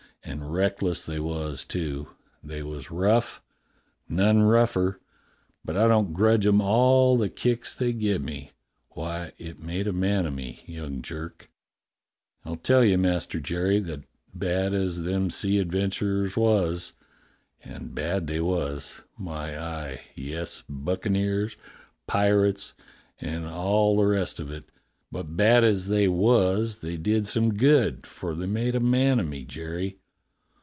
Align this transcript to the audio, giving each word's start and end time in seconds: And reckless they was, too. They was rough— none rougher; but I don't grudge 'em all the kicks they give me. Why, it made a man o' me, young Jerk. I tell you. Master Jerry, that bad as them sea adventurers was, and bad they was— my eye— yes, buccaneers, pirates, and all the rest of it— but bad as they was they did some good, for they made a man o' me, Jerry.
And 0.23 0.53
reckless 0.53 1.03
they 1.03 1.19
was, 1.19 1.65
too. 1.65 2.09
They 2.43 2.61
was 2.61 2.91
rough— 2.91 3.41
none 4.07 4.43
rougher; 4.43 4.99
but 5.65 5.75
I 5.75 5.87
don't 5.87 6.13
grudge 6.13 6.45
'em 6.45 6.61
all 6.61 7.17
the 7.17 7.27
kicks 7.27 7.73
they 7.73 7.91
give 7.91 8.21
me. 8.21 8.51
Why, 8.91 9.31
it 9.39 9.59
made 9.59 9.87
a 9.87 9.91
man 9.93 10.27
o' 10.27 10.31
me, 10.31 10.61
young 10.67 11.01
Jerk. 11.01 11.49
I 12.45 12.53
tell 12.53 12.85
you. 12.85 12.99
Master 12.99 13.39
Jerry, 13.39 13.79
that 13.79 14.03
bad 14.31 14.75
as 14.75 15.01
them 15.01 15.31
sea 15.31 15.57
adventurers 15.57 16.37
was, 16.37 16.93
and 17.63 17.95
bad 17.95 18.27
they 18.27 18.39
was— 18.41 19.01
my 19.17 19.57
eye— 19.59 20.01
yes, 20.15 20.63
buccaneers, 20.69 21.57
pirates, 22.05 22.73
and 23.19 23.47
all 23.47 23.97
the 23.97 24.05
rest 24.05 24.39
of 24.39 24.51
it— 24.51 24.65
but 25.11 25.35
bad 25.35 25.63
as 25.63 25.87
they 25.87 26.07
was 26.07 26.81
they 26.81 26.95
did 26.95 27.25
some 27.25 27.55
good, 27.55 28.05
for 28.05 28.35
they 28.35 28.45
made 28.45 28.75
a 28.75 28.79
man 28.79 29.19
o' 29.19 29.23
me, 29.23 29.43
Jerry. 29.43 29.97